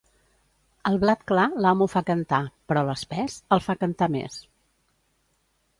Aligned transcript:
El 0.91 0.95
blat 1.03 1.21
clar, 1.31 1.43
l'amo 1.65 1.89
fa 1.93 2.03
cantar, 2.07 2.41
però, 2.71 2.85
l'espès, 2.89 3.37
el 3.57 3.63
fa 3.69 3.77
cantar 3.85 4.13
més. 4.19 4.41